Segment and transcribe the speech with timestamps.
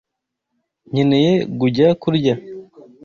[0.91, 2.35] Nkeneye gujya kurya.